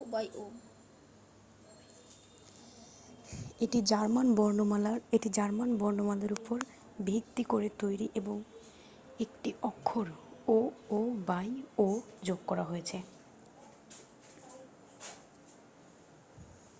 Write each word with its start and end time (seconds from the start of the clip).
"এটি 3.61 3.79
জার্মান 5.31 5.69
বর্ণমালার 5.77 6.31
ওপর 6.31 6.57
ভিত্তি 7.05 7.43
করে 7.43 7.69
তৈরি 7.79 8.07
এবং 8.15 8.37
একটি 9.19 9.49
অক্ষর 9.61 10.07
"õ/õ" 10.47 11.87
যোগ 12.23 12.39
করা 12.47 12.63
হয়েছে। 12.63 12.97